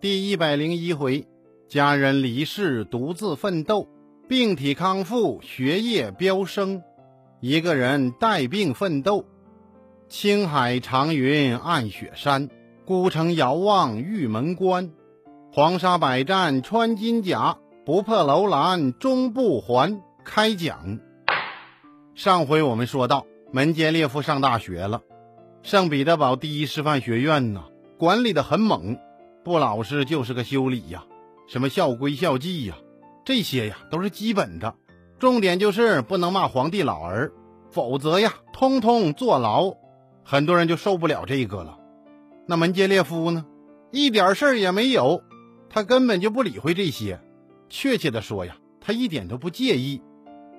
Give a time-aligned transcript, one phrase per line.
[0.00, 1.26] 第一百零一回，
[1.68, 3.88] 家人离世独自奋斗，
[4.28, 6.84] 病体康复学业飙升，
[7.40, 9.24] 一个人带病奋斗。
[10.08, 12.48] 青海长云暗雪山，
[12.84, 14.92] 孤城遥望玉门关。
[15.52, 20.00] 黄沙百战穿金甲，不破楼兰终不还。
[20.24, 21.00] 开讲。
[22.14, 25.02] 上回我们说到，门捷列夫上大学了，
[25.62, 27.64] 圣彼得堡第一师范学院呐，
[27.98, 28.96] 管理的很猛，
[29.44, 31.04] 不老实就是个修理呀，
[31.48, 32.76] 什么校规校纪呀，
[33.24, 34.74] 这些呀都是基本的，
[35.18, 37.32] 重点就是不能骂皇帝老儿，
[37.70, 39.74] 否则呀，通通坐牢。
[40.24, 41.78] 很多人就受不了这个了。
[42.46, 43.46] 那门捷列夫呢，
[43.90, 45.22] 一点事儿也没有，
[45.70, 47.20] 他根本就不理会这些。
[47.70, 50.02] 确切的说呀，他一点都不介意，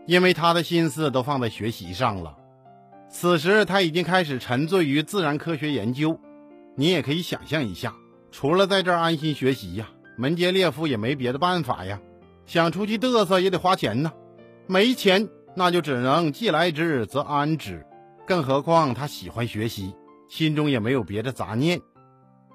[0.07, 2.35] 因为他的心思都放在学习上了。
[3.11, 6.19] 此时他已经开始沉醉于自然科学研究。
[6.75, 7.93] 你也可以想象一下，
[8.31, 11.99] 除了在这儿安心学习呀，门捷列夫也没别的办法呀。
[12.45, 14.11] 想出去嘚瑟也得花钱呢，
[14.67, 17.85] 没钱那就只能既来之则安之。
[18.25, 19.93] 更何况他喜欢学习，
[20.29, 21.81] 心中也没有别的杂念。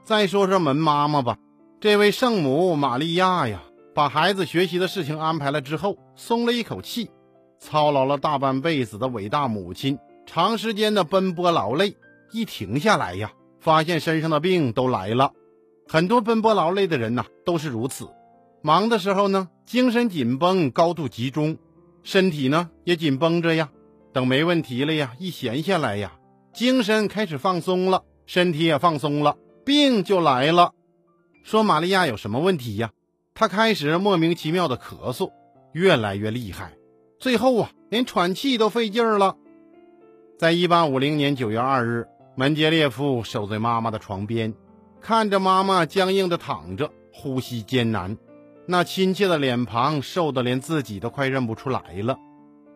[0.04, 1.38] 再说说门妈妈吧，
[1.80, 3.62] 这位圣母玛利亚呀，
[3.94, 7.10] 把孩子学习的事情安排了之后，松了一口气。
[7.58, 11.96] 操劳了大半辈子的伟大母亲，长时间的奔波劳累，
[12.30, 15.32] 一停下来呀，发现身上的病都来了。
[15.86, 18.08] 很多奔波劳累的人呐，都是如此。
[18.62, 21.58] 忙的时候呢，精神紧绷，高度集中，
[22.02, 23.70] 身体呢也紧绷着呀。
[24.12, 26.12] 等没问题了呀，一闲下来呀，
[26.52, 30.72] 精神开始放松了，身体也放松了，病就来了。
[31.42, 32.92] 说玛利亚有什么问题呀？
[33.34, 35.30] 她开始莫名其妙的咳嗽，
[35.72, 36.72] 越来越厉害，
[37.18, 39.36] 最后啊，连喘气都费劲儿了。
[40.38, 44.55] 在一八五零年九月二日，门捷列夫守在妈妈的床边，
[45.06, 48.16] 看着妈妈僵硬的躺着，呼吸艰难，
[48.64, 52.16] 那亲切的脸庞瘦得连自己都快认不出来了。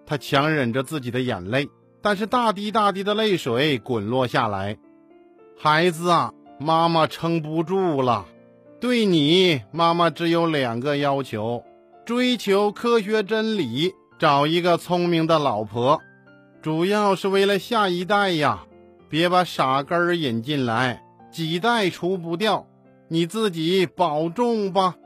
[0.04, 1.70] 他强忍着自己的眼泪，
[2.02, 4.76] 但是大滴大滴的泪水滚落下来。
[5.58, 8.26] 孩子啊，妈妈撑不住了。
[8.78, 11.64] 对你，妈妈只有两个要求：
[12.04, 16.02] 追求科学真理，找一个聪明的老婆。
[16.60, 18.66] 主要是为了下一代呀，
[19.08, 22.66] 别把傻根儿引进来，几代除不掉。
[23.08, 24.96] 你自己保重吧。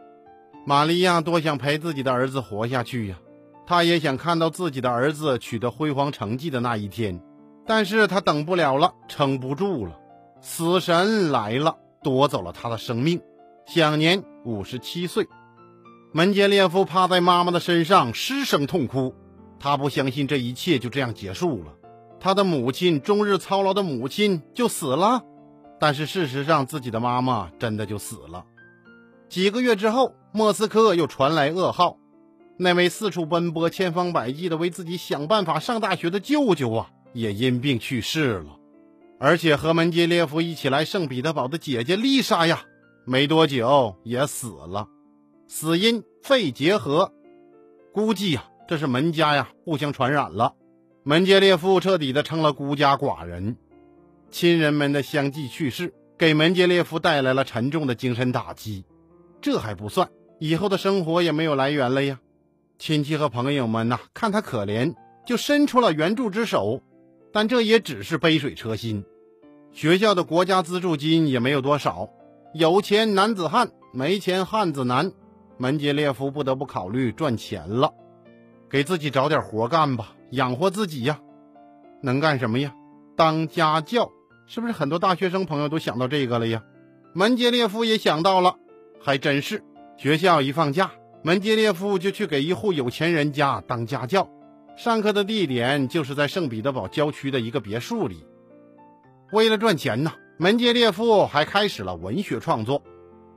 [0.66, 3.18] 玛利亚多想陪自己的儿子活下去呀。
[3.64, 7.22] 他也想看到自己的儿子取得辉煌成绩的那一天，
[7.64, 9.98] 但是他等不了了，撑不住了，
[10.40, 13.20] 死神来了，夺走了他的生命，
[13.66, 15.28] 享年五十七岁。
[16.12, 19.14] 门捷列夫趴在妈妈的身上失声痛哭，
[19.60, 21.72] 他不相信这一切就这样结束了，
[22.18, 25.22] 他的母亲终日操劳的母亲就死了，
[25.82, 28.44] 但是事实上自己的妈妈真的就死了。
[29.28, 31.98] 几个月之后，莫斯科又传来噩耗。
[32.56, 38.56] 那位四处奔波、千方百计的为自己想办法上大学的舅舅啊，也因病去世了。
[39.19, 42.62] 而且和门捷列夫一起来圣彼得堡的姐姐丽莎呀，
[43.04, 44.87] 没多久也死了，
[45.49, 47.12] 死因肺结核。
[47.93, 50.54] 估计呀，这是门家呀互相传染了。
[51.03, 53.56] 门捷列夫彻底的成了孤家寡人，
[54.32, 58.87] 亲人们的相继去世，给门捷列夫带来了沉重的精神打击。
[59.43, 62.19] 这还不算，以后的生活也没有来源了呀。
[62.78, 64.94] 亲戚和朋友们呐，看他可怜，
[65.26, 66.81] 就伸出了援助之手，
[67.31, 69.04] 但这也只是杯水车薪。
[69.70, 72.09] 学校的国家资助金也没有多少，
[72.54, 75.12] 有钱男子汉，没钱汉子难。
[75.59, 77.93] 门捷列夫不得不考虑赚钱了，
[78.70, 81.20] 给自己找点活干吧，养活自己呀。
[82.03, 82.75] 能干什么呀？
[83.14, 84.10] 当家教，
[84.54, 86.62] 是不是很多大学生朋友都想到这个了呀？
[87.14, 88.56] 门捷列夫也想到了，
[89.00, 89.64] 还真是。
[89.96, 90.90] 学校一放假。
[91.22, 94.28] 门捷列夫就去给一户有钱人家当家教，
[94.76, 98.26] 上课的地点就是在圣彼得堡郊区的一个别墅里。
[99.32, 102.82] 为了赚钱呢，门捷列夫还开始了文学创作。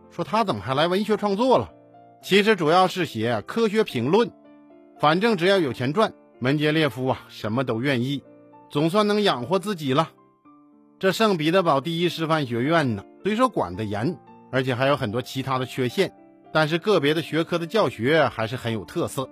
[0.09, 1.71] 说他怎么还来文学创作了？
[2.21, 4.29] 其实主要是写科学评论。
[4.99, 8.21] 反正只要有钱赚，门捷列夫啊什么都愿意，
[8.69, 10.11] 总算能养活自己了。
[11.05, 14.17] 这圣彼得堡第一师范学院呢，虽说管得严，
[14.51, 16.11] 而且还有很多其他的缺陷。
[16.51, 19.29] 但是个别的学科的教学还是很有特色。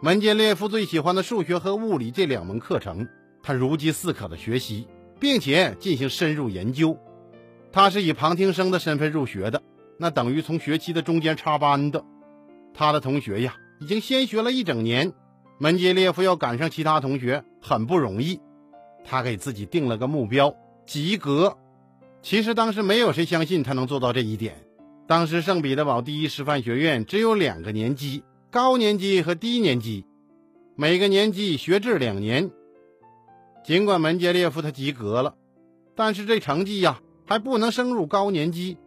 [0.00, 3.08] 门捷列夫最喜欢的数学和物理这两门课程，
[3.42, 4.86] 他如饥似渴的学习，
[5.18, 6.96] 并且进行深入研究。
[7.72, 9.60] 他是以旁听生的身份入学的，
[9.98, 12.04] 那等于从学期的中间插班的。
[12.74, 15.12] 他的同学呀，已经先学了一整年，
[15.58, 18.40] 门捷列夫要赶上其他同学很不容易。
[19.04, 20.54] 他给自己定了个目标，
[20.86, 21.58] 及格。
[22.22, 24.64] 其实当时没有谁相信他能做到这一点。
[25.06, 30.06] 当时圣彼得堡第一师范学院只有两个年级，高年级和低年级，
[30.76, 32.50] 每个年级学制两年。
[33.64, 35.34] 尽管门捷列夫他及格了，
[35.94, 38.78] 但是这成绩呀还不能升入高年级，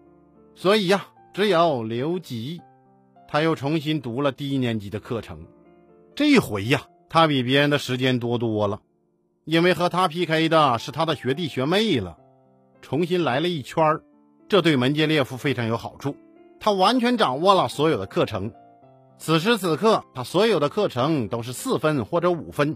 [0.55, 2.61] 所以呀只有留级。
[3.27, 5.45] 他又重新读了低年级的课程，
[6.15, 8.81] 这回呀他比别人的时间多多了，
[9.45, 12.17] 因为和他 PK 的是他的学弟学妹了，
[12.81, 13.99] 重新来了一圈。
[14.49, 16.15] 这对门捷列夫非常有好处，
[16.59, 18.51] 他完全掌握了所有的课程。
[19.19, 22.75] 此时此刻，他所有的课程都是四分或者五分，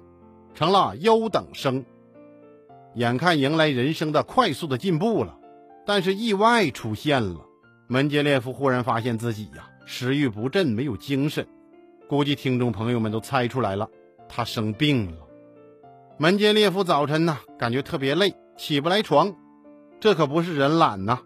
[0.53, 1.83] 成了优等生。
[2.93, 5.37] 眼看迎来人生的快速的进步了，
[5.87, 7.41] 但是意外出现了。
[7.87, 11.47] 门捷列夫忽然发现自己呀，食欲不振，没有精神。
[12.07, 13.89] 估计听众朋友们都猜出来了，
[14.27, 15.17] 他生病了。
[16.21, 19.33] 门捷列夫早晨呢，感觉特别累，起不来床。
[20.01, 21.21] 这可不是人懒呐。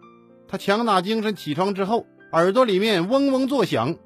[0.46, 3.96] 他强打精神起床之后，耳朵里面嗡嗡作响，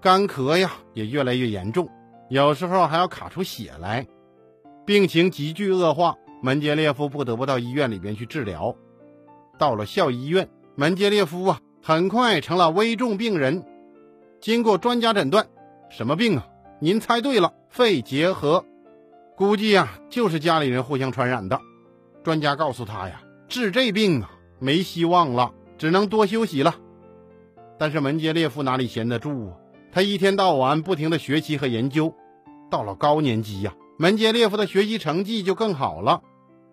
[0.00, 1.90] 干咳呀也越来越严重，
[2.30, 4.06] 有时候还要卡出血来，
[4.86, 6.16] 病情急剧恶化。
[6.40, 8.74] 门捷列夫不得不到医院里边去治疗。
[9.58, 13.62] 到了校医院，门捷列夫啊很快成了危重病人。
[14.40, 15.46] 经过专家诊断，
[15.90, 16.46] 什么病啊？
[16.80, 18.64] 您猜对了，肺结核。
[19.36, 21.60] 估计呀就是家里人互相传染的。
[22.22, 25.52] 专家告诉他呀，治这病啊没希望了。
[25.76, 26.76] 只能多休息了，
[27.78, 29.56] 但是门捷列夫哪里闲得住啊？
[29.92, 32.14] 他一天到晚不停的学习和研究。
[32.70, 36.22] 到了高年级呀，门捷列夫的学习成绩就更好了。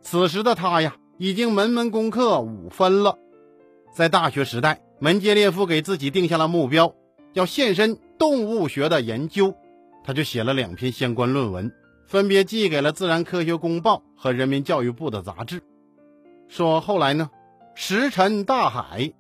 [0.02, 3.18] 此时的他呀，已经门门功课五分了。
[3.92, 6.94] 在大学时代，门捷列夫给自己定下了目标，
[7.34, 9.56] 要献身动物学的研究。
[10.04, 11.72] 他就写了两篇相关论文，
[12.12, 15.64] 分别寄给了《自然科学公报》和人民教育部的杂志。
[16.50, 17.30] 说后来呢？
[17.74, 19.14] 石沉大海，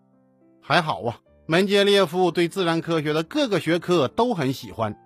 [0.59, 1.19] 还好啊。
[1.45, 4.97] 门捷列夫对自然科学的各个学科都很喜欢，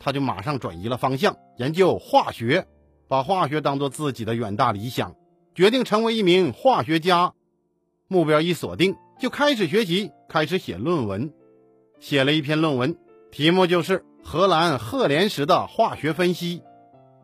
[0.00, 2.66] 他就马上转移了方向，研究化学，
[3.06, 5.14] 把化学当做自己的远大理想，
[5.54, 7.34] 决定成为一名化学家。
[8.08, 11.32] 目标一锁定，就开始学习，开始写论文。
[12.00, 12.98] 写了一篇论文，
[13.30, 16.64] 题目就是荷兰赫连石的化学分析，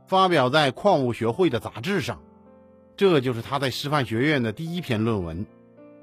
[0.06, 2.20] 发表在《矿物学会》的杂志上。
[2.96, 5.46] 这就是他在师范学院的第一篇论文。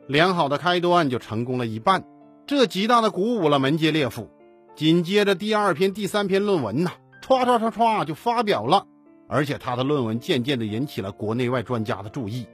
[0.07, 2.03] 良好的开端就成功了一半，
[2.45, 4.29] 这极大的鼓舞了门捷列夫。
[4.75, 6.91] 紧接着第二篇、第三篇论文呐，
[7.21, 8.85] 唰唰唰唰就发表了，
[9.27, 12.47] 而且他的论文渐渐地引起了国内外专家的注意。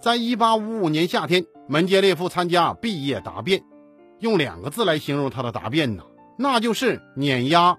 [0.00, 3.62] 在一八五五年夏天，门捷列夫参加毕业答辩，
[4.18, 6.04] 用两个字来形容他的答辩呢，
[6.38, 7.78] 那就是碾压，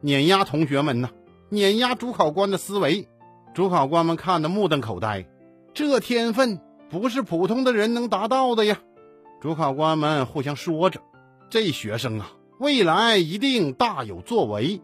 [0.00, 1.10] 碾压同学们呢，
[1.50, 3.08] 碾压主考官的思维，
[3.54, 5.26] 主考官们看得目瞪口呆，
[5.74, 6.60] 这天分。
[6.90, 8.78] 不是普通的人能达到的呀！
[9.42, 11.02] 主考官们互相说着
[11.50, 14.80] ：“这学生啊，未来一定大有作为。”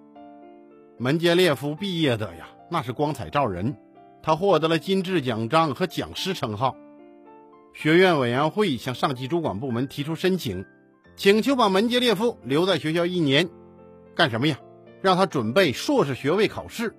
[1.00, 3.78] 门捷列夫毕业的呀，那是光彩照人，
[4.22, 6.76] 他获得了金质奖章和讲师称号。
[7.72, 10.66] 学院委员会向上级主管部门提出申请，
[11.16, 13.48] 请求把门捷列夫留在学校一年，
[14.14, 14.58] 干什么呀？
[15.04, 16.96] 让他准备硕士学位考试。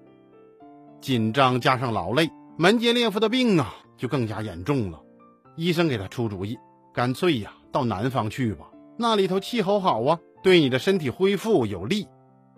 [1.01, 3.73] 紧张加上劳累，门捷列夫的病啊！
[3.97, 5.01] 就更加严重了，
[5.55, 6.55] 医生给他出主意，
[6.93, 12.07] 干脆呀到南方去吧，那里头气候好啊，对你的身体恢复有利。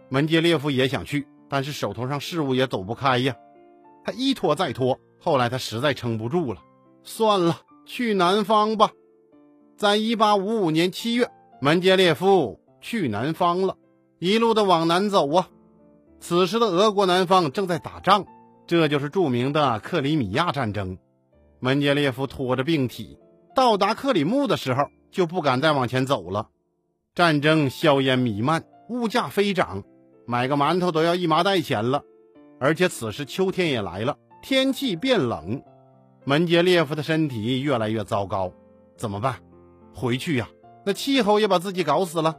[0.10, 3.38] 门捷列夫也想去，但是手头上事务也走不开呀，
[4.04, 6.60] 他一拖再拖，后来他实在撑不住了，
[7.04, 8.92] 算了，去南方吧。
[9.78, 11.30] 在一八五五年七月，
[11.62, 13.78] 门捷列夫去南方了，
[14.20, 15.50] 一路的往南走啊。
[16.20, 18.26] 此时的俄国南方正在打仗，
[18.66, 20.98] 这就是著名的克里米亚战争。
[21.60, 23.18] 门捷列夫拖着病体
[23.56, 26.50] 到达克里木的时候，就不敢再往前走了。
[27.14, 29.84] 战争硝烟弥漫，物价飞涨，
[30.26, 32.04] 买个馒头都要一麻袋钱了。
[32.60, 35.62] 而且此时秋天也来了，天气变冷，
[36.26, 38.52] 门捷列夫的身体越来越糟糕。
[38.96, 39.36] 怎么办？
[39.94, 40.50] 回去呀？
[40.86, 42.36] 那气候也把自己搞死了。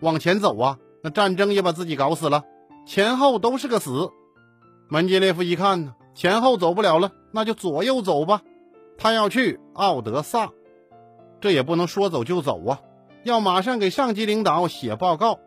[0.00, 0.78] 往前走啊？
[1.02, 2.44] 那战争也把自己搞死了。
[2.86, 4.10] 前后都是个死。
[4.88, 8.42] 门捷列夫一看呢，前后走不了了，那就左右走吧。
[8.98, 10.50] 他要去奥德萨，
[11.40, 12.80] 这也不能说走就走啊，
[13.24, 15.38] 要马上给上级领导写报告，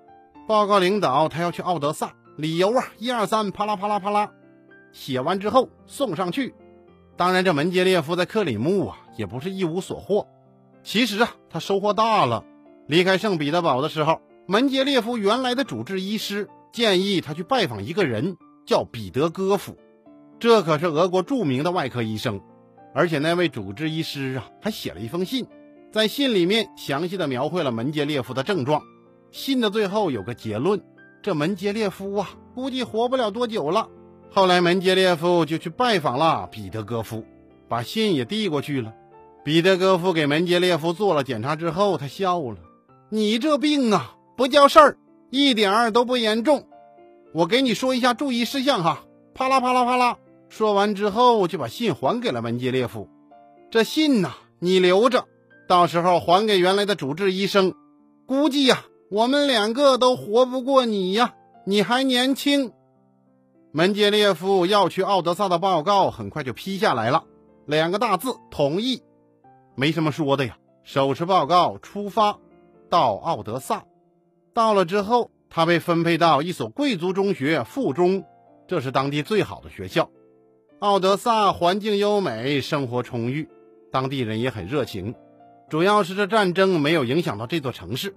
[0.47, 4.31] 报告领导他要去奥德萨，理由啊，一二三，啪啦啪啦啪啦，
[4.91, 6.55] 写完之后送上去。
[7.15, 10.27] 当然，这门捷列夫在克里木啊，也不是一无所获。
[10.81, 12.43] 其实啊，他收获大了。
[12.87, 18.35] 离开圣彼得堡的时候，门捷列夫原来的主治医师建议他去拜访一个人，
[18.65, 19.77] 叫彼得戈夫，
[20.37, 22.41] 这可是俄国著名的外科医生。
[22.93, 25.47] 而且那位主治医师啊，还写了一封信，
[25.91, 28.81] 在信里面详细的描绘了门捷列夫的症状。
[29.31, 30.79] 信的最后有个结论：
[31.21, 33.87] 这门捷列夫啊，估计活不了多久了。
[34.29, 37.23] 后来门捷列夫就去拜访了彼得戈夫，
[37.69, 38.93] 把信也递过去了。
[39.43, 42.57] 彼得戈夫给门捷列夫做了检查之后，他笑了
[43.09, 44.97] ：“你这病啊，不叫事儿，
[45.29, 46.67] 一点儿都不严重。
[47.33, 50.17] 我给你说一下注意事项哈。”啪啦啪啦啪啦，
[50.49, 53.09] 说完之后就把信还给了门捷列夫。
[53.71, 55.25] 这信呐，你留着，
[55.67, 57.73] 到时候还给原来的主治医生。
[58.25, 58.85] 估计呀。
[59.11, 61.35] 我们两个都活不过你呀！
[61.67, 62.71] 你还年轻。
[63.71, 67.25] 门捷列夫要去奥德萨的报告很快就批下来了，
[67.67, 69.03] 两个大字：同意。
[69.75, 70.57] 没什么说的呀。
[70.83, 72.39] 手持报告出发，
[72.89, 73.83] 到奥德萨。
[74.53, 78.23] 到了之后，他被分配到一所贵族中学附中，
[78.67, 80.09] 这是当地最好的学校。
[80.79, 83.49] 奥德萨环境优美，生活充裕，
[83.91, 85.15] 当地人也很热情。
[85.69, 88.15] 主要是这战争没有影响到这座城市。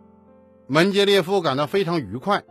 [0.66, 2.42] 门捷列夫感到非常愉快，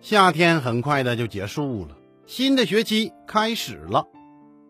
[0.00, 1.96] 夏天很快的就结束了，
[2.26, 4.06] 新的学期开始了。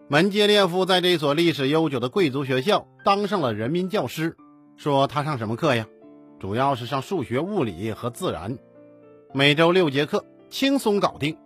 [0.07, 4.37] 门捷列夫在这所历史悠久的贵族学校当上了人民教师。
[4.77, 5.87] 说他上什么课呀？
[6.41, 8.59] 主要是上数学、物理和自然，
[9.33, 11.37] 每周六节课，轻松搞定。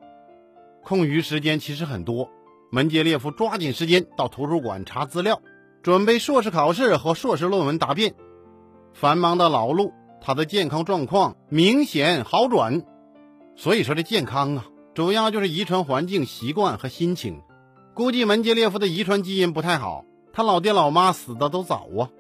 [0.85, 2.29] 空余时间其实很多，
[2.71, 5.41] 门捷列夫抓紧时间到图书馆查资料，
[5.83, 8.15] 准备硕士考试和硕士论文答辩。
[8.93, 9.93] 繁忙的劳碌。
[10.25, 12.85] 他的健康状况明显好转，
[13.57, 17.43] 所以说这健康啊，主要就是遗传、环境、习惯和心情。
[17.93, 22.11] 估计门捷列夫的遗传基因不太好，他老爹老妈死的都早啊。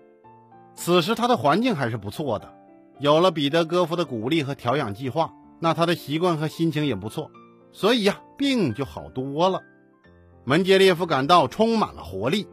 [0.74, 2.52] 此时他的环境还是不错的，
[3.02, 7.30] 有了彼得戈夫的鼓励和调养计划，那他的习惯和心情也不错，
[7.72, 9.60] 所以呀，病就好多了。
[10.44, 12.46] 门捷列夫感到充满了活力。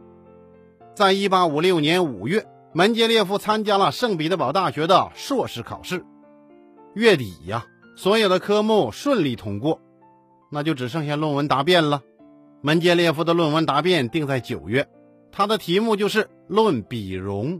[0.94, 2.46] 在一八五六年五月。
[2.72, 6.04] 门捷列夫参加了圣彼得堡大学的硕士考试，
[6.94, 7.66] 月底呀，
[7.96, 9.80] 所有的科目顺利通过，
[10.52, 12.02] 那就只剩下论文答辩了。
[12.62, 14.86] 门捷列夫的论文答辩定在九月，
[15.32, 17.54] 他的题目就是《论比容》。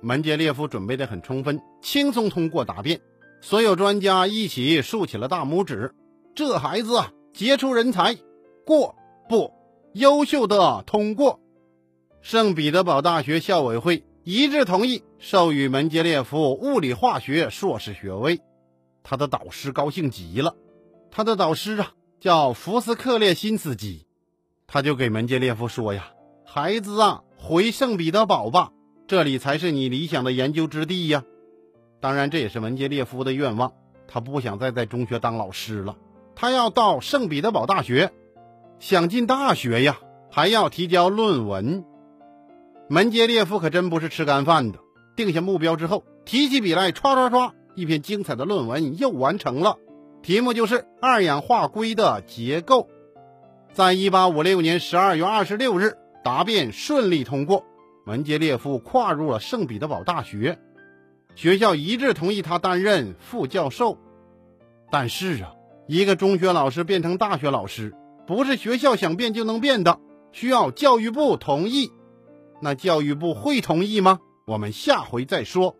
[0.00, 3.00] 门捷列夫准备的很充分，轻松通过答辩，
[3.40, 5.94] 所有专家一起竖起了大拇指。
[6.34, 8.16] 这孩子啊，杰出人才，
[8.64, 8.94] 过
[9.28, 9.52] 不
[9.92, 11.40] 优秀的通过。
[12.20, 14.04] 圣彼得堡大学校委会。
[14.24, 18.42] 一致同意授予门捷列夫物理化学硕士学位，
[19.02, 20.54] 他的导师高兴极了。
[21.10, 24.06] 他的导师啊叫福斯克列辛斯基，
[24.66, 26.10] 他就给门捷列夫说呀
[26.44, 28.70] ：“孩子啊，回圣彼得堡吧，
[29.08, 31.24] 这里才是你理想的研究之地呀。”
[32.00, 33.72] 当然，这也是门捷列夫的愿望，
[34.06, 35.96] 他不想再在中学当老师了，
[36.36, 38.12] 他要到圣彼得堡大学，
[38.78, 39.98] 想进大学呀，
[40.30, 41.84] 还要提交论文。
[42.88, 44.78] 门捷列夫可真不是吃干饭的。
[45.16, 49.76] 定下目标之后，提起笔来，唰唰唰，一篇精彩的论文又完成了。
[50.22, 52.88] 题目就是二氧化硅的结构。
[53.72, 57.64] 在一八五六年十二月二十六日，答辩顺利通过，
[58.08, 60.58] 门捷列夫跨入了圣彼得堡大学。
[61.34, 63.98] 学校一致同意他担任副教授。
[64.90, 65.52] 但是啊，
[65.86, 67.94] 一个中学老师变成大学老师，
[68.26, 70.00] 不是学校想变就能变的，
[70.32, 71.92] 需要教育部同意。
[72.62, 74.20] 那教育部会同意吗？
[74.46, 75.76] 我们下回再说。